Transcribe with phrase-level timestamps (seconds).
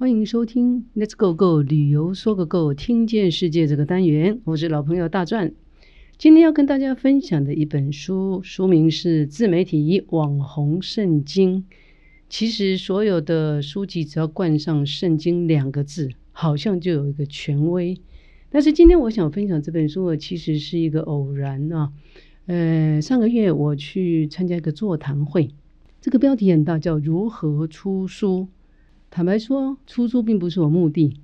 [0.00, 5.50] 欢迎收听 Let's Go Go 旅游说个够，听见世界这个单元，我是老朋友大壮。
[6.16, 11.62] 今天要跟大家分享的一本书，书名是《自媒体网红圣经》。
[12.28, 18.00] 其实所有的书籍只要冠上“圣经”两个字，好像就有一个权威。
[18.50, 21.90] 但是今天我想分享这本书，其实是一个偶然啊。
[22.46, 25.50] 呃，上个月我去参加一个座谈会，
[26.00, 28.46] 这个标题很大，叫“如何出书”。
[29.10, 31.14] 坦白说，出书并不是我目的。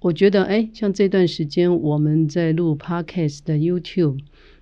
[0.00, 4.18] 我觉得，哎，像这段时间我们在录 podcast 的 YouTube，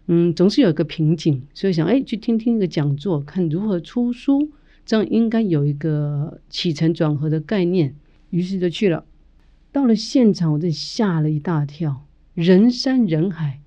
[0.06, 4.50] 嗯，总是有一个瓶颈，所以想，哎，去听听一个讲座，看如何出书，
[4.84, 7.94] 这样应该有一个起承转合的概念。
[8.28, 9.04] 于是就去了。
[9.72, 12.04] 到了现场，我真吓了一大跳，
[12.34, 13.60] 人山人海。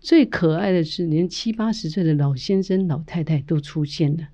[0.00, 4.28] 最可爱的是，连七八十岁的老先生、老太太都出现了。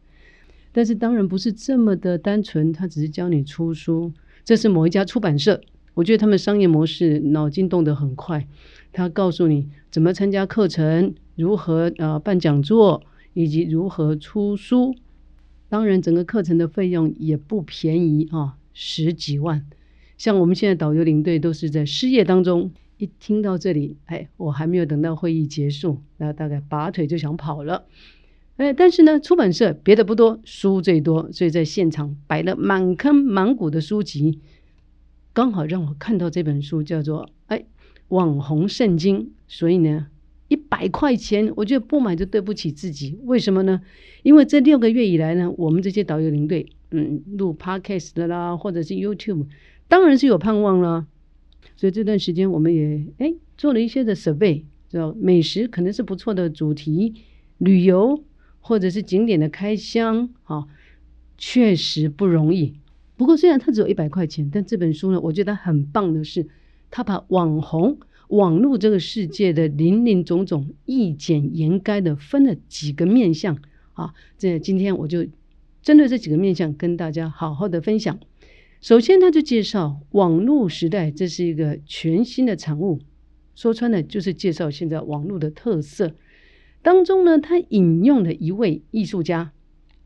[0.72, 4.12] 但是当然不是这么的单纯，他只是教你出书。
[4.44, 5.60] 这是某一家出版社，
[5.94, 8.46] 我觉得他们商业模式脑筋动得很快。
[8.92, 13.02] 他告诉你怎么参加课程，如何呃办讲座，
[13.34, 14.94] 以及如何出书。
[15.68, 19.64] 当然，整个课程的费用也不便宜啊，十几万。
[20.18, 27.84] 像我们现在导游领队都是在失业当中，一听到这里，哎，我还没有等到会议结束，那大概拔腿就想跑了。
[28.60, 34.38] 哎，但是呢，出版社别的不多，书最多，所以在现场摆了满坑满谷的书籍，
[35.32, 37.64] 刚好让我看到这本书，叫做《哎
[38.08, 39.18] 网红圣经》。
[39.48, 40.08] 所以呢，
[40.48, 43.18] 一百块钱，我觉得不买就对不起自己。
[43.24, 43.80] 为什么呢？
[44.22, 49.46] 因为这六个月以来呢，我们这些导游领队，嗯，录 podcast 的啦，或者是 YouTube，
[49.88, 51.06] 当然是有盼望了。
[51.76, 57.14] 所以这段时间我们也哎做了一些的 survey，知道美食可能是不错的主题，
[57.56, 58.22] 旅游。
[58.60, 60.66] 或者是景点的开箱啊，
[61.36, 62.74] 确实不容易。
[63.16, 66.46] 不过虽然它只有一百块钱，但这本书呢，我觉得很棒的是，
[66.90, 73.58] 它把网红、网络这个世界的林林总总一简言赅的分了几个面向
[73.94, 74.14] 啊。
[74.38, 75.26] 这今天我就
[75.82, 78.18] 针对这几个面向跟大家好好的分享。
[78.80, 83.00] 首先，他就介绍网络时代这是一个全新的产物，
[83.54, 86.14] 说穿了就是介绍现在网络的特色。
[86.82, 89.52] 当中呢，他引用了一位艺术家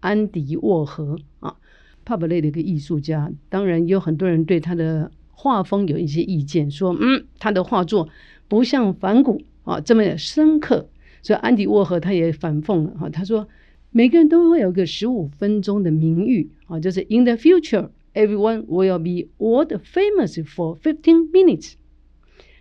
[0.01, 1.57] 安迪沃荷啊
[2.05, 3.31] ，pub 类的一个艺术家。
[3.49, 8.09] 当然，有很多人对他的画风有一些意见，说嗯，他的画作
[8.49, 10.89] 不像梵谷啊这么深刻。
[11.23, 13.49] 所以安迪沃荷他也反讽了哈，他说
[13.91, 21.75] 每个人都会有个十五分钟的名誉啊，就是 In the future, everyone will be world famous for fifteen minutes。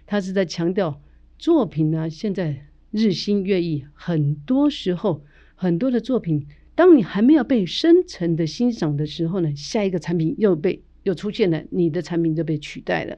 [0.06, 1.02] 他是在强调
[1.40, 2.68] 作品呢，现在。
[2.94, 5.24] 日新月异，很多时候，
[5.56, 6.46] 很多的作品，
[6.76, 13.18] 当你还没有被深层的欣赏的时候呢，下一个产品又被又出现了，你的产品就被取代了。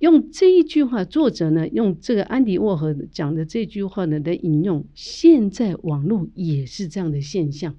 [0.00, 7.74] 用这一句话，作者呢用这个安迪沃荷讲的这句话呢的引用，现在网络也是这样的现象。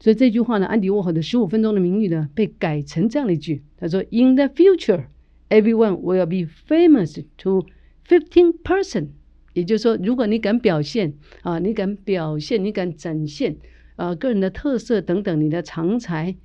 [0.00, 5.04] 所以这句话呢，安迪沃荷的十五分钟的名誉呢，被改成这样的一句，他说：“In the future,
[5.48, 7.66] everyone will be famous to
[8.08, 9.10] fifteen person。”
[9.52, 13.56] 也就是说，如果你敢表现啊，你敢表现，你敢展现
[13.96, 16.36] 啊，个人的特色等等，你的长才，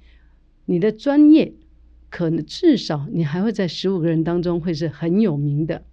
[0.66, 1.54] 你的专业，
[2.10, 5.84] 可能至少你还会在十五个人当中会是很有名的。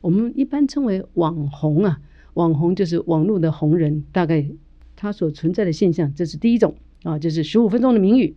[0.00, 2.00] 我们一般称为网红啊，
[2.34, 4.44] 网红就是网络的红人，大概
[4.96, 6.74] 他所存在的现象，这是第一种
[7.04, 8.34] 啊，就是十五分钟的名誉。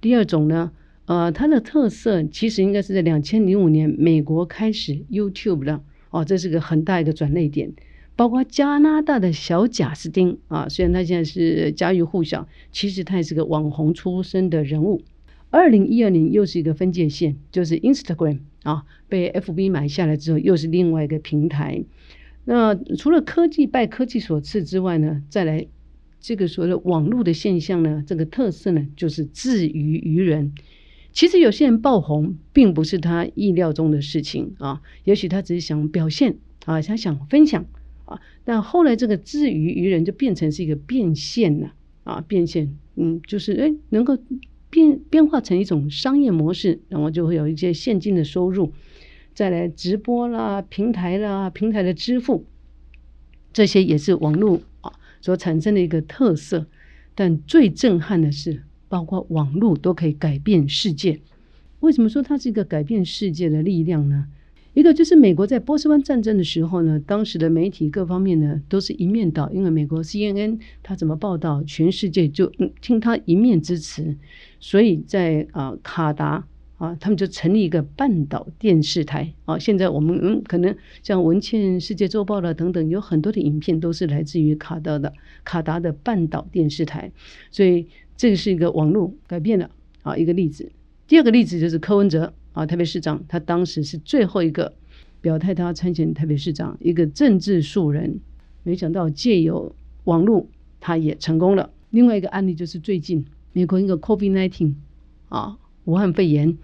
[0.00, 0.72] 第二种呢，
[1.06, 5.82] 呃，它的特色其实应该是在两千零五年美国开始 YouTube 的。
[6.10, 7.72] 哦，这是个很大一个转捩点，
[8.14, 15.02] 包括加拿大的小贾斯汀啊，虽然他现在是家喻户晓，其实他也是个网红出身的人物。
[15.50, 21.84] 二零一二年又是一个分界线，就是 Instagram 啊，被 FB 买下来之后，又是另外一个平台。
[22.44, 25.66] 那除了科技拜科技所赐之外呢，再来
[26.20, 30.52] 这个所谓的网络的现象呢，这个特色呢，就是自娱于人。
[31.16, 34.82] 其实有些人爆红，并不是他意料中的事情啊。
[35.04, 36.36] 也许他只是想表现
[36.66, 37.64] 啊，他想分享
[38.04, 38.20] 啊。
[38.44, 41.72] 但后来这个自娱于人，就变成是一个变现了
[42.04, 44.18] 啊，变现，嗯，就是哎，能够
[44.68, 48.74] 变变化成一种商业模式，然后就会有一些现金的收入。
[49.32, 52.44] 再来直播啦，平台啦，平台的支付，
[53.54, 54.92] 这些也是网络啊
[55.22, 56.66] 所产生的一个特色。
[57.14, 58.64] 但最震撼的是。
[58.88, 61.20] 包括网络都可以改变世界。
[61.80, 64.26] 为什么说它是一个改变世界的力量呢？
[64.74, 72.52] 一个就是美国在波斯湾战争的时候呢，当时的媒体各方面呢都是一面倒，因为美国 CNN 它怎么报道，全世界就
[72.82, 74.14] 听它一面之词。
[74.60, 76.46] 所以在啊卡达
[76.76, 79.58] 啊，他们就成立一个半岛电视台啊。
[79.58, 85.10] 现在我们嗯，可能像文茜世界周报了等等，有很多的影片都是来自于卡达的
[85.42, 87.10] 卡达的半岛电视台，
[87.50, 87.86] 所以
[88.16, 89.70] 这个是一个网络改变了
[90.02, 90.70] 啊一个例子。
[91.06, 94.72] 第二个例子就是柯文哲啊，台北市长，他当时是最后一个
[95.20, 98.20] 表态他参选台北市长一个政治素人，
[98.62, 99.74] 没想到借由
[100.04, 100.48] 网络
[100.80, 101.70] 他也成功了。
[101.90, 104.74] 另外一个案例就是最近美国一个 COVID-19
[105.28, 105.58] 啊。
[105.86, 106.58] 武汉肺炎，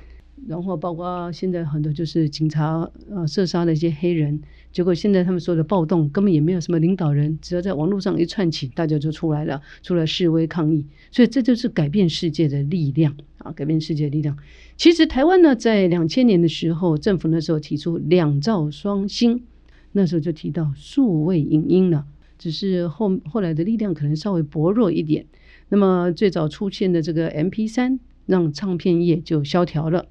[0.49, 4.41] 然后包括现在很多就是警察呃射杀了一些黑人，
[4.73, 13.53] 结果现在他们说的暴动根本也没有什么领导人，只要在网络上一串起，大家就出来了，出来示威抗议，所以这就是改变世界的力量啊！
[13.53, 14.37] 改变世界的力量。
[14.77, 19.45] 其实台湾呢，在两千年的时候，政府那时候提出两兆双星，
[19.93, 22.05] 那时候就提到数位影音了，
[22.39, 25.27] 只是后后来的力量可能稍微薄弱一点。
[25.69, 28.01] 那么最早出现的这个 M P 三。
[28.25, 30.07] 让唱片业就萧条了。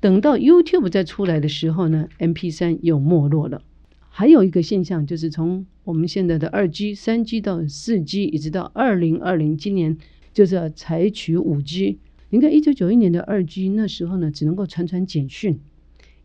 [0.00, 3.62] 等到 YouTube 再出来的时候呢，MP3 又没落了。
[4.08, 9.96] 还有一个现象就是，从我们现在的二 G、三 G 到四 G，一直到二零二零，今年
[10.32, 11.98] 就是要采取五 G。
[12.30, 15.56] 你看，一九九一年的二 G 那时候呢，只能够传传简讯；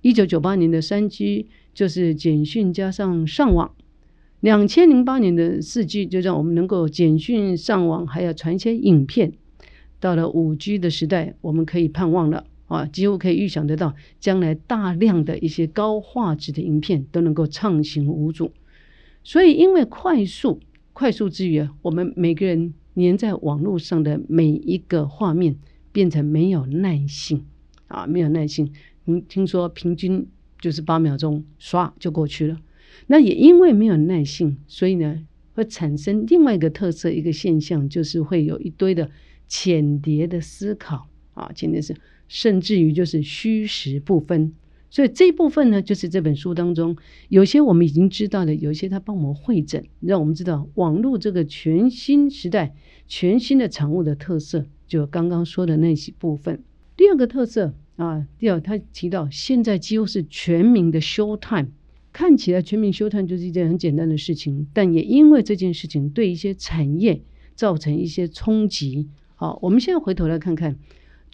[0.02, 3.72] 一九九八年的三 G 就是简讯加上上网；
[4.40, 9.34] 两千零八年的四 G 就让我们能够简讯上网，还要传一些影片。
[10.00, 18.52] 到了五 G 的时代，我们可以盼望了啊，几乎可以预想得到，将来大量的一些高画质的影片都能够畅行无阻。
[19.24, 20.60] 所以，因为快速、
[20.94, 25.56] 快速之余，我们每个人粘在网络上的每一个画面
[25.92, 27.46] 变成没有耐性
[27.88, 28.72] 啊，没有耐性。
[29.06, 30.28] 嗯，听说平均
[30.60, 32.60] 就是八秒钟刷就过去了。
[33.08, 39.10] 那也因为没有耐性，所以呢，会产生另外一个特色，一个现象，就是会有一堆的。
[39.48, 41.96] 浅碟的思考啊，浅碟是
[42.28, 44.54] 甚至于就是虚实不分，
[44.90, 46.96] 所以这一部分呢，就是这本书当中
[47.30, 52.74] 有些我们已经知道的，有一些他帮我们会诊，让我们知道网络这个全新时代、
[53.08, 56.64] 全新的产物的特色，就刚刚说的那些部分。
[56.98, 61.70] 第二个特色啊，第二他提到现在几乎是全民的 show time，
[62.14, 67.22] 看起来全民 show time 就是一件很简单的事情，但也因为这件事情对一些产业
[67.54, 69.10] 造成一些冲击。
[69.36, 70.78] 好，我们现在回头来看看，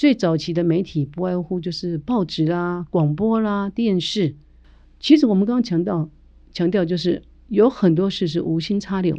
[0.02, 4.34] 最早期的媒体不外乎就是报纸啦、广播啦、电视。
[5.00, 6.10] 其实我们刚刚强调
[6.52, 9.16] 强调，就是有很多事是无心插柳。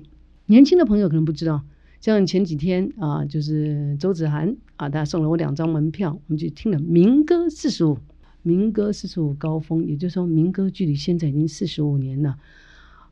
[0.47, 1.63] 年轻的朋友可能不知道，
[2.01, 7.97] 像前几天啊，就是周子涵啊，他送了我两张门票，我们就听了民歌四十五，
[8.43, 12.37] 民歌四十五高峰，也就是说民歌距离现在已经四十五年了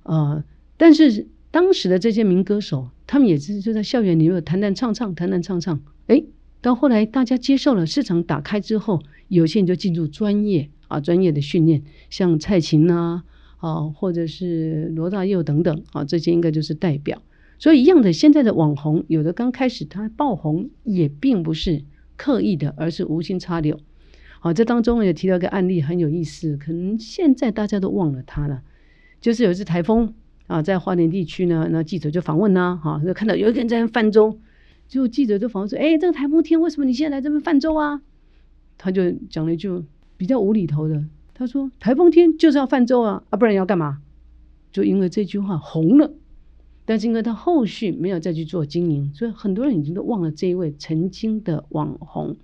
[0.03, 0.45] 啊，
[0.77, 1.29] 但是。
[1.53, 5.81] 当时的这些民歌手，他们也是就在校园里面弹弹唱唱，弹弹唱唱。
[6.07, 6.23] 哎，
[6.61, 13.23] 到后来大家接受了，市场打开之后，有些人就进入专业啊，专业的训练，像蔡琴呐，
[13.59, 17.23] 啊，或者是罗大佑等等啊，这些应该就是代表。
[17.59, 21.83] 所以一样的，现在的网红，有的刚开始他爆红，也并不是
[22.17, 23.79] 刻意的，而是无心插柳。
[24.41, 28.63] 好，这当中也提到一个案例很有意思，可能现在大家都忘了他了，
[29.21, 30.15] 就是有一次台风。
[30.47, 34.37] 啊，在花莲地区呢，那记者就访问呢，哈，就看到有一个人在泛舟，
[34.91, 38.03] 就记者就访问说：“哎，这个台风天为什么你现在来这边泛舟啊？”
[38.77, 39.71] 他就讲了一句
[40.17, 44.03] 比较无厘头的，他说：“台风天就是要泛舟啊，啊，不然要干嘛？”
[44.73, 46.13] 就因为这句话红了，
[46.85, 52.37] 但是因为他后续没有再去做经营，所以很多人已经都忘了这一位曾经的网红。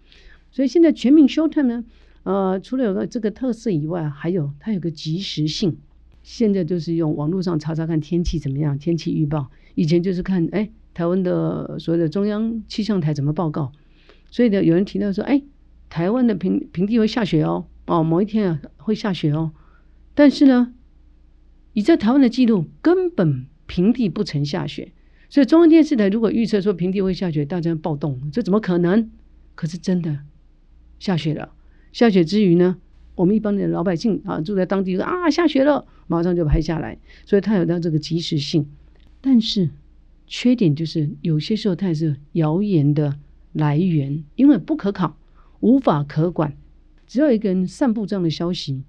[0.53, 1.85] 所以现在全民 show time 呢，
[2.23, 5.77] 呃，除了有个这个特色以外，还有它有个及时性。
[6.23, 9.49] 现在就是用网络上查查看天气怎么样，天气预报。
[9.75, 13.71] 以前就是看，哎，台湾的所谓的中央气象台怎么报告。
[14.31, 15.43] 所以呢，有人提到说，哎，
[15.91, 19.53] 台湾的平平地会下雪哦，哦，某一天啊会下雪哦。
[20.15, 20.73] 但是呢，
[21.75, 24.93] 你在台湾的记录根本平地不曾下雪。
[25.29, 29.11] 所以中央电视台如果预测说平地会下雪，大家暴动，这怎么可能？
[29.55, 30.21] 可是真的
[30.99, 31.53] 下雪了。
[31.93, 32.79] 下雪之余呢？
[33.17, 38.67] 我们一般的老百姓啊，住在当地说啊，下雪了，马上就拍下来，所以它有到这个及时性。
[39.21, 39.69] 但是
[40.27, 43.19] 缺点就是有些时候它也是谣言的
[43.53, 45.17] 来源，因为不可考，
[45.61, 46.57] 无法可管。
[47.07, 48.83] 只要一个人散布这样的消息，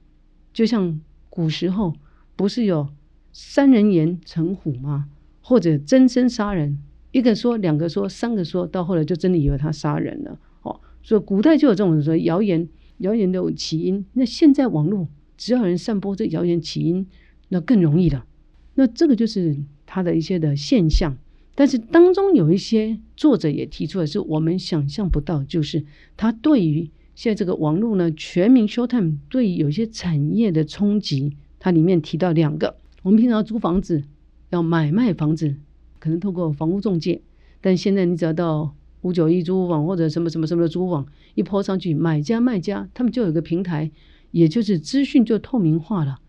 [0.51, 1.93] 就像古时候
[2.35, 2.89] 不是有
[3.31, 5.07] 三人言成虎吗？
[5.41, 6.79] 或者真身杀人，
[7.11, 10.39] 一个说，两个说，三个说到后来就真的以为他杀人了。
[10.63, 12.67] 哦，所以古代就有这种说谣言。
[12.97, 17.05] 谣言的起因，那现在网络只要有人散播这谣言起因，
[17.49, 18.25] 那更容易了。
[18.73, 21.15] 那这个就是它的一些的现象。
[21.59, 25.83] 但是当中有一些作者也提出的，是我们想象不到，就是
[26.15, 34.03] 他对于现在这个网络呢，全民 Showtime 对有些产业的冲击，它里面提到两个，我们平常租房子
[34.51, 35.55] 要买卖房子，
[35.97, 37.23] 可能透过房屋中介，
[37.59, 43.89] 但现在你只要到五九一租屋网或者什么什么什么的租屋网一抛上去，买家卖家他们就有个平台，
[44.29, 46.19] 也就是资讯就透明化了，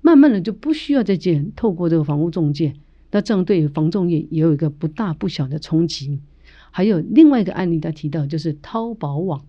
[0.00, 2.74] 慢慢的就不需要再建透过这个房屋中介，
[3.10, 6.20] 那这样对房仲业也有一个不大不小的冲击。
[6.70, 9.44] 还有另外一个案例，他提到就是淘宝网。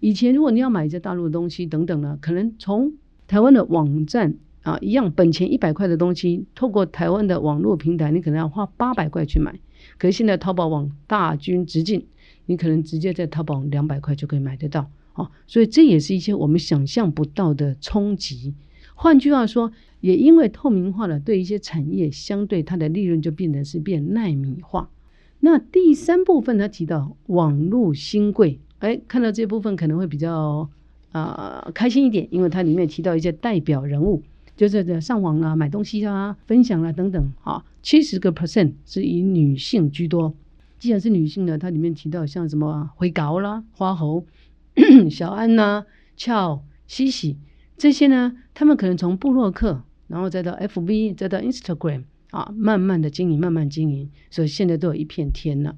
[0.00, 2.92] 以前如果你要买在大陆的东西等等呢，可能从
[3.26, 9.58] 台湾的网站啊一样本钱一百块的东西，透过台湾的网络平台，你可能要花八百块去买。
[9.96, 12.06] 可是现在淘宝网大军直进，
[12.46, 15.30] 你可能直接在淘宝两百块就可以买得到啊。
[15.46, 18.54] 所以这也是一些我们想象不到的冲击。
[19.00, 24.90] 换句话说，也因为透明化了，对一些产业相对它的利润就变得是变耐米化。
[25.38, 30.68] 那第三部分他提到网络新贵，哎，看到这部分可能会比较
[31.12, 34.20] 啊开心一点，因为它里面提到一些代表人物，
[34.56, 40.34] 就是在上网啊、买东西啊、分享啊等等，哈，七十个 percent 是以女性居多。
[40.80, 44.26] 既然是女性呢，它里面提到像什么灰高啦、花猴、
[45.08, 45.84] 小安呐、
[46.16, 47.36] 俏、西西
[47.78, 52.04] 这些呢，他们可能从布洛克，然后再到 FB，再到 Instagram。
[52.30, 55.76] 啊，慢慢的经营，慢慢经营，所以现在都有一片天了。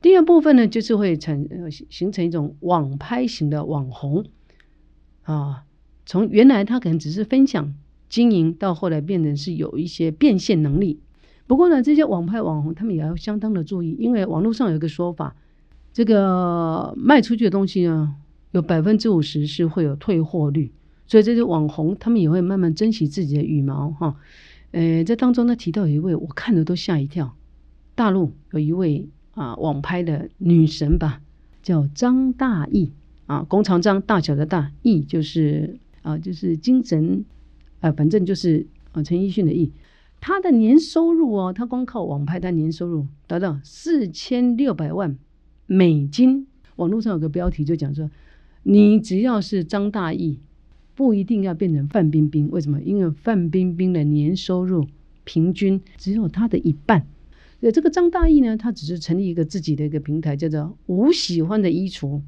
[0.00, 1.44] 第二部分呢，就是会产
[1.88, 4.24] 形成一种网拍型的网红
[5.22, 5.64] 啊，
[6.06, 7.74] 从原来他可能只是分享
[8.08, 11.00] 经营，到后来变成是有一些变现能力。
[11.48, 15.34] 不过呢，这些网拍网红他们也要相当的注意，因为网络上有一个说法，
[15.92, 18.14] 这个卖出去的东西呢，
[18.52, 20.70] 有百分之五十是会有退货率，
[21.10, 24.14] 所以这些网红他们也会慢慢珍惜自己的羽毛哈。
[24.70, 27.34] 呃，在当中呢提到有一位，我看了都吓一跳。
[27.96, 31.20] 大陆有一位啊网拍的女神吧，
[31.64, 32.90] 叫张大奕
[33.26, 37.24] 啊，弓长张大小的大奕就是啊就是精神
[37.80, 39.68] 啊，反正就是啊陈奕迅的奕。
[40.20, 45.18] 他的年收入哦，他光靠网拍，他年收入达到四千六百万
[45.66, 46.46] 美金。
[46.76, 48.08] 网络上有个标题就讲说，
[48.62, 50.36] 你只要是张大奕。
[51.00, 52.78] 不一定要变成范冰冰，为什么？
[52.82, 54.86] 因为范冰冰的年收入
[55.24, 57.06] 平均只有她的一半。
[57.60, 62.20] 呃，这个张大奕呢，他只是成立一个自己的一个平台，叫做“无喜欢的衣橱”。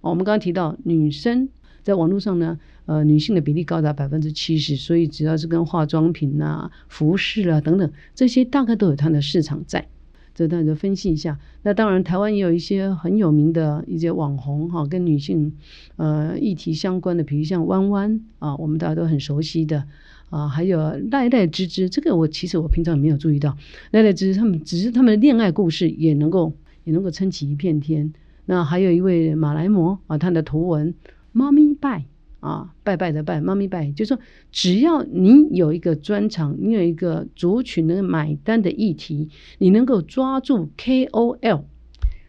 [0.00, 1.48] 我们刚刚提到，女生
[1.82, 2.56] 在网络上呢，
[2.86, 9.88] 呃，女性的比例高达百分之七十，所以只要是跟化妆品啊、服饰啊等等这些，大概都有它的市场在。
[10.34, 11.38] 这大家分析一下。
[11.62, 15.52] 那当然，台湾也有一些很有名的一些网红哈，跟女性
[15.96, 19.84] 呃议题相关的，比如像弯弯啊，我们大家都很熟悉的
[20.30, 20.78] 啊，还有
[21.10, 23.56] 赖赖芝芝，这个我其实我平常没有注意到，
[23.92, 26.52] 赖赖芝芝他们只是他们的恋爱故事也能够
[26.84, 28.12] 也能够撑起一片天。
[28.46, 30.94] 那还有一位马来模啊，他的图文
[31.32, 32.04] 妈咪拜。
[32.44, 34.18] 啊，拜拜的拜，妈咪拜，就是说，
[34.52, 41.62] 只要你有一个专长，你有一个族群能买单的议题，你能够抓住 KOL，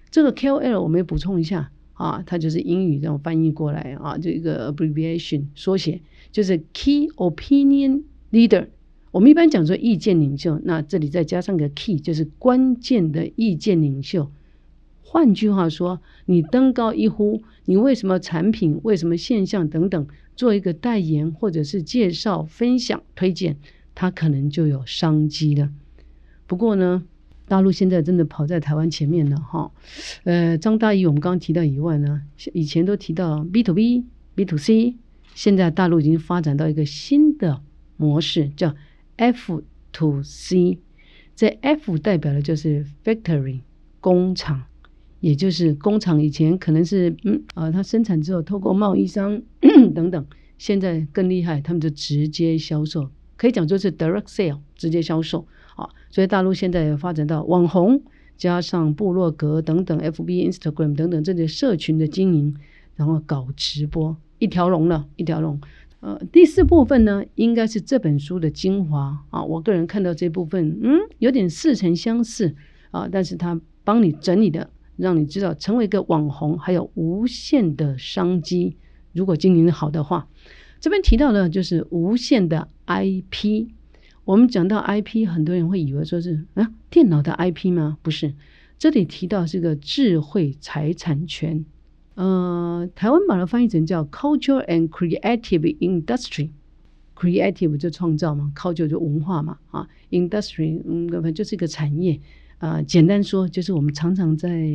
[0.10, 6.00] 这个 KOL 我们也补充一下啊，它就是英语这样翻译过来啊，这个 abbreviation 缩写
[6.32, 8.68] 就是 Key Opinion Leader。
[9.12, 14.32] 我们一般讲说意见领袖，那这里再加上个 Key，就是关键的意见领袖。
[15.16, 23.56] 换句话说，你登高一呼，你为什么产品、为什么现象等等，做一个代言或者是介绍、分享、推荐，
[23.96, 25.70] 它可能就有商机了。
[26.46, 27.06] 不过呢，
[27.48, 29.72] 大陆现在真的跑在台湾前面了哈。
[30.26, 34.04] 呃，张大奕我们刚刚提到以外呢，以前都提到 B to B、
[34.36, 34.98] B to C，
[35.34, 37.62] 现在大陆已经发展到一个新的
[37.96, 38.76] 模式，叫
[39.16, 40.80] F to C。
[41.38, 43.62] 这 F 代表的就是 Factory
[44.02, 44.64] 工厂。
[45.26, 49.42] 也就是工厂以前可能是嗯啊，它生产之后透过贸易商
[49.96, 50.24] 等等，
[50.60, 55.90] 现在更厉害，他们就直接销售，可以讲就是 direct sale 直接销售啊。
[56.12, 58.04] 所以大陆现在发展到网红
[58.38, 62.56] 加上部落格等等，FB、Instagram 等等这些社群的经营，
[62.96, 65.60] 然后搞直播，一条龙了，一条龙。
[66.02, 69.44] 呃，第四部分呢，应该是这本书的精华啊。
[69.44, 72.56] 我个人看到这部分，嗯，有点似曾相识
[72.92, 74.70] 啊，但是他帮你整理的。
[74.98, 78.76] 让你知道成为一个网红还有无限的商机，
[79.14, 80.28] 如果经营的好的话，
[80.80, 83.68] 这边提到的就是无限的 IP。
[84.24, 87.98] 我们讲到 IP，很多人会以为说是啊电脑的 IP 吗？
[88.02, 88.34] 不是，
[88.78, 91.66] 这里提到是个智慧财产权。
[92.16, 96.50] 呃，台湾把它翻译成叫 Culture and Creative Industry。
[97.16, 102.20] Creative 就创造嘛，Culture 就文化嘛，啊，Industry 嗯，就是一个产业。
[102.60, 104.70] 呃，简单说就是我们常常在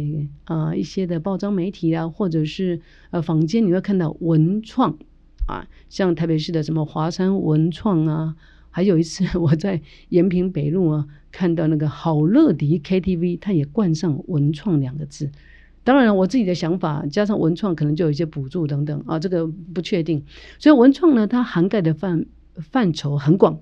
[0.45, 4.99] 呃一些的报章媒体啊，或者是呃坊间你会看到文创
[5.47, 8.37] 啊，像台北市的什么华山文创啊，
[8.71, 15.31] 还有一次 我在延平北路啊看到那个好乐迪 KTV，它也冠上文创两个字。
[15.83, 20.23] 当然，我自己的想法加上文创，可能就有一些补助等等啊，这个不确定。
[20.59, 23.59] 所以文创呢，它涵盖的范范畴很广，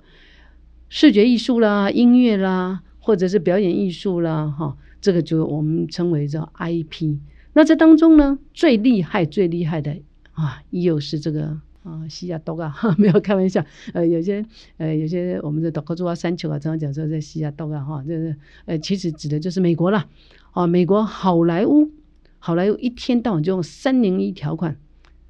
[0.88, 7.16] 视觉艺术啦、音乐啦，或者是表演艺术啦，哈，这个就我们称为叫 IP。
[7.54, 9.96] 那这当中呢，最厉害、最厉害的
[10.32, 13.64] 啊，又是这个啊，西亚多啊， 没有开玩笑。
[13.94, 14.44] 呃，有些
[14.76, 18.36] 呃，有些我们的岛科做啊、山丘啊，常常讲说在西亚多啊，哈，就是
[18.66, 20.06] 呃，其实指的就是美国啦，
[20.52, 21.90] 啊，美国好莱坞。
[22.38, 24.76] 好莱坞一天到晚就用三零一条款，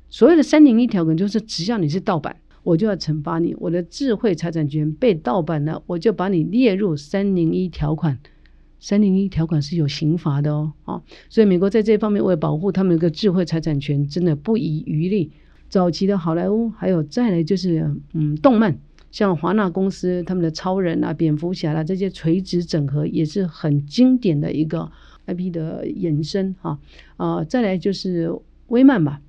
[0.09, 2.39] 所谓的三零一条款就是只要你是盗版，
[2.69, 3.55] 我就要惩罚你。
[3.59, 8.19] 我的智慧财产权被盗版了，我就把你列入三零一条款。
[8.79, 15.31] 三零一条款是有刑罚的哦，啊，所以美国在这方面为保护他们的智慧财产权，真的不遗余力。
[15.71, 18.79] 早期的好莱坞，还有再来就是嗯，动漫，
[19.11, 24.91] 像华纳公司他们的超人啊、蝙蝠侠啦这些垂直整合，也是很经典的一个。
[25.27, 26.79] IP 的延伸哈
[27.19, 28.33] 啊，再来就是
[28.69, 29.21] 威漫吧，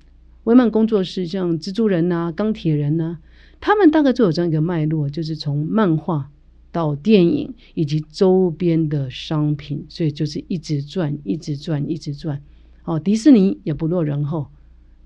[0.44, 3.18] 威漫工作室像蜘蛛人呐、钢铁人呐，
[3.60, 6.30] 他们大概就有这样一个脉络，就是从漫画
[6.72, 12.42] 到电影以及周边的商品，所以就是一直转、一直转、一直转。
[12.84, 14.48] 哦，迪士尼也不落人后，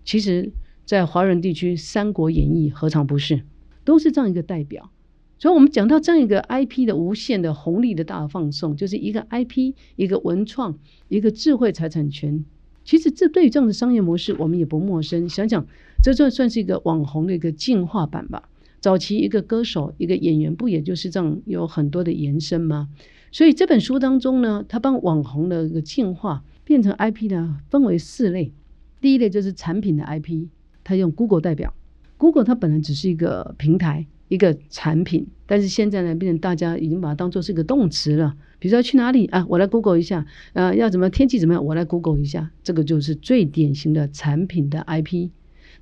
[0.05, 0.53] 其实，
[0.85, 3.43] 在华人地区，《三国演义》何尝不是，
[3.85, 4.91] 都是这样一个代表。
[5.39, 12.45] 所以，我们讲到这样一个 IP 的无限的红利的大放送，就是一个 IP，一个文创，一个智慧财产权。
[12.85, 15.29] 其实，这对于这样的商业模式，我们也不陌生。
[15.29, 15.67] 想想，
[16.05, 18.51] 这算算是一个网红的一个进化版吧。
[18.79, 22.91] 早期一个歌手、一个演员，不也就是这样有很多的延伸吗？
[23.33, 28.53] 所以这本书当中呢，他帮网红的一个进化变成 IP 呢，分为四类。
[29.01, 30.49] 第一类就是产品的 IP，
[30.85, 31.73] 他用 Google 代表。
[32.19, 34.07] Google 它本来只是一个平台。
[34.29, 38.35] 一个产品，但是现在呢，变成大家已经把它当做是一个动词了。
[38.59, 45.29] 比如说去哪里啊，我来 Google 一下，呃，要怎么天气怎么样，我来 Google 一下，这个就是最典型的产品的 IP。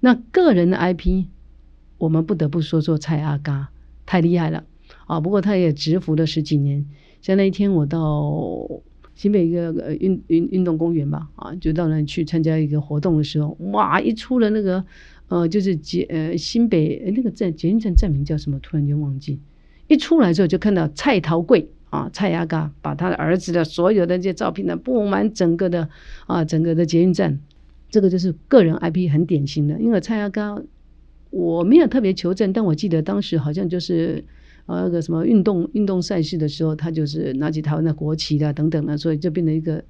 [0.05, 1.27] 那个人的 IP，
[1.97, 3.71] 我们不得不说说蔡阿嘎，
[4.05, 4.65] 太厉害了
[5.07, 5.21] 啊！
[5.21, 6.85] 不过他也蛰伏了十几年。
[7.21, 8.69] 像那一天我到
[9.15, 14.85] 新北一个呃运运运动公园吧，啊，就到那去参加一个活动的时候，哇，一出了那个。
[15.29, 18.59] 呃，就是捷呃新北那个站捷运站站名叫什么？
[18.59, 19.41] 突然间忘记。
[19.87, 25.89] 一出来之后就看到蔡桃贵啊，蔡阿嘎把他的儿子的所有的这些照片呢布满整个的
[26.27, 27.41] 啊整个的捷运站。
[27.93, 30.61] 这个就是个人 IP 很典型的，因为蔡阿嘎
[31.29, 34.25] 我没有特别求证，但我记得当时好像就是
[34.65, 39.85] 呃那个什么运动运动赛事的时候，他就是拿起台湾的国旗的等等的，所以就变成一个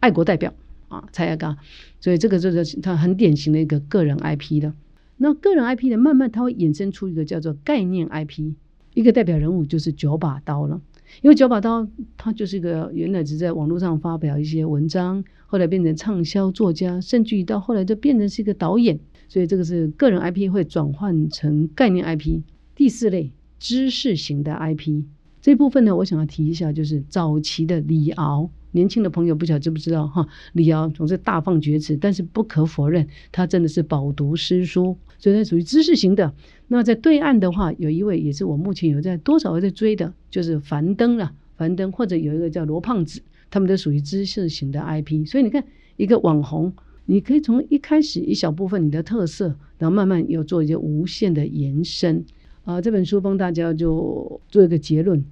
[0.00, 0.52] 爱国代表
[0.88, 1.56] 啊蔡阿嘎。
[2.00, 4.74] 所以这个就是他很典型的一个个人 IP 的。
[5.16, 8.54] 那个人 IP 呢，慢慢它会衍生出一个叫做概念 IP，
[8.94, 10.80] 一个代表人物就是九把刀了。
[11.22, 18.98] 因为九把刀他就是一个原来只在网络上发表一些文章，后来变成畅销作家，甚至于到后来就变成是一个导演。
[19.28, 22.40] 所以这个是个人 IP 会转换成概念 IP。
[22.74, 25.04] 第四类知识型的 IP
[25.40, 28.50] 这部分呢，我想要提一下，就是早期的李敖。
[28.74, 30.26] 年轻的朋友不晓得知不知道哈？
[30.52, 36.34] 李敖总是大放厥词，但是不可否认，他真的是饱读诗书，所以他属于知识型的。
[36.66, 41.32] 那在对岸的话，有一位也是我目前有在多少在追的，就是樊登了。
[41.56, 45.24] 樊登或者有一个叫罗胖子，他们都属于知识型的 IP。
[45.24, 45.62] 所以你看，
[45.96, 46.72] 一个网红，
[47.06, 52.24] 你可以从一开始一小部分你的特色，然后慢慢有做一些无限的延伸。
[52.64, 55.24] 啊，这本书帮大家就做一个结论，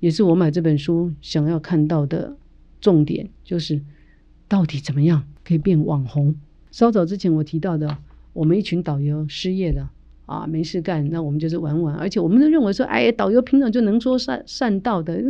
[0.00, 2.36] 也是我买这本书想要看到的。
[2.82, 3.80] 重点就是，
[4.48, 6.34] 到底怎么样可以变网红？
[6.72, 7.96] 稍早之前我提到的，
[8.32, 9.90] 我们一群导游失业了
[10.26, 11.94] 啊，没事干，那我们就是玩玩。
[11.94, 15.22] 而且我们都认为说，哎，导游平常就能说善善道的，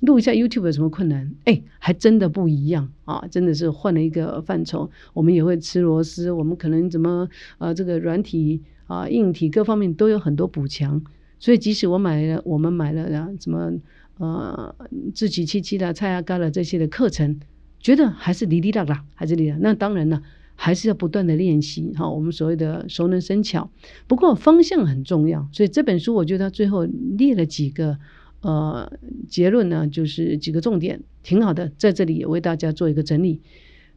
[0.00, 1.32] 录一下 YouTube 有什么困难？
[1.44, 4.90] 哎，还真的不一样啊，真的是换了一个范畴。
[5.14, 7.26] 我们也会吃螺丝，我们可能怎么
[7.58, 11.00] 呃，这个软体啊、硬体各方面都有很多补强。
[11.38, 13.72] 所以即使我买了，我们买了啊，什么？
[14.18, 14.74] 呃，
[15.12, 17.40] 自己七七的、菜啊、干了这些的课程，
[17.80, 19.56] 觉得还是离离啦啦，还是离啦。
[19.60, 20.22] 那当然了，
[20.54, 22.08] 还是要不断的练习哈。
[22.08, 23.68] 我们所谓的熟能生巧，
[24.06, 25.48] 不过方向很重要。
[25.52, 27.98] 所以这本书，我觉得最后列了几个
[28.42, 28.92] 呃
[29.28, 31.72] 结论呢，就是几个重点，挺好的。
[31.76, 33.40] 在这里也为大家做一个整理。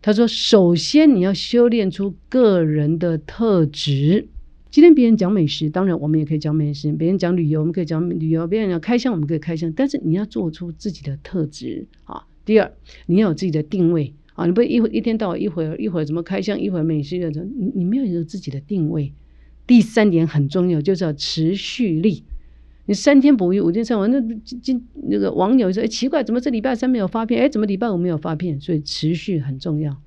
[0.01, 4.29] 他说，首先你要修炼出个人的特质。
[4.77, 9.73] 今天别人讲美食，当然我们也可以讲美食；别人讲旅游，我们可以讲旅游；别人讲开箱，我们可以开箱。
[9.75, 12.71] 但是你要做出自己的特质啊，第二，
[13.07, 19.11] 你要有自己的定位啊，你不一会一天到晚一会儿一会儿怎么开箱，一会儿美食的，你你没有一个自己的定位。
[19.65, 22.23] 第三点很重要，就是要持续力。
[22.85, 24.21] 你三天捕鱼五天晒网，那
[24.61, 27.41] 今那个网友说：“哎，奇怪，怎么这礼拜三没有发片？
[27.41, 29.97] 哎，怎么礼拜五没有发片？”所以持续很重要。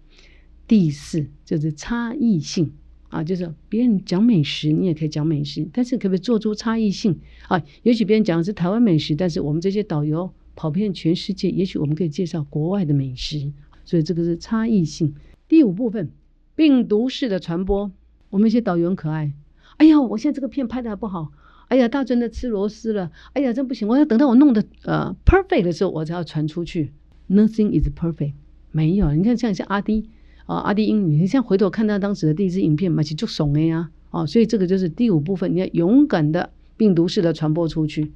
[0.68, 2.70] 第四就是差异性
[3.10, 7.62] 啊，就是别人讲美食，你也可以讲美食，但是可不可以做出差异性啊？
[7.82, 13.52] 也许别人讲的是台湾美食，但是我们这些导游跑遍全世界，也许我们可以介绍国外的美食。
[13.84, 15.14] 所以这个是差异性。
[15.48, 16.10] 第五部分，
[16.54, 17.90] 病毒式的传播。
[18.30, 19.32] 我们一些导游很可爱。
[19.78, 21.32] 哎呀，我现在这个片拍的还不好。
[21.66, 23.10] 哎呀，大真的吃螺丝了！
[23.32, 23.88] 哎呀，真不行！
[23.88, 26.92] 我要等到我弄的呃 perfect 的时候，我才要传出去。
[27.28, 28.34] Nothing is perfect，
[28.70, 29.12] 没有。
[29.14, 30.08] 你看像像阿迪
[30.50, 33.88] 啊，阿迪英语，你现在回头看他当时的第一支影片，嘛，其就怂了呀！
[34.10, 38.10] 哦，所以这个就是第五部分，你要勇敢的病毒式的传播出去。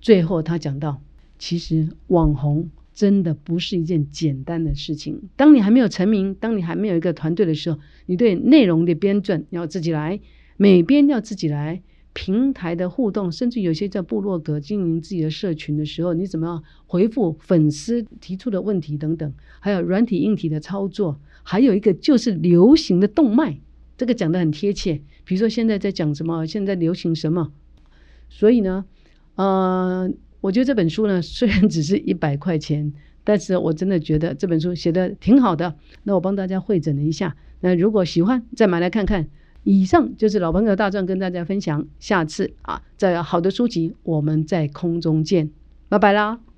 [0.00, 1.00] 最后他讲到，
[1.38, 5.22] 其实网红真的不是一件简单的事情。
[5.36, 10.18] 当你还没有成名，当你还没有一个团队的时候，你对内容的编撰要自己来，
[10.56, 11.80] 美编要自己来。
[12.14, 23.58] 平台的互动，甚至有些在部落格经营自己的社群的时候，你怎么样回复粉丝提出的问题等等，还有软体硬体的操作，还有一个就是流行的动脉，
[23.96, 25.00] 这个讲的很贴切。
[25.24, 27.52] 比如说现在在讲什么，现在流行什么，
[28.28, 28.84] 所以呢，
[29.36, 32.92] 呃，我觉得这本书呢， 虽然只是一百块钱，
[33.24, 35.74] 但是我真的觉得这本书写的挺好的。
[36.02, 39.28] 那我帮大家会诊了一下，那如果喜欢，再买来看看。
[39.64, 45.50] 以上就是老朋友大壮跟大家分享，下次啊，在好的书籍，我们在空中见，
[45.88, 46.51] 拜拜啦。